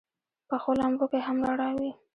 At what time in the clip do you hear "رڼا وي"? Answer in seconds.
1.47-1.91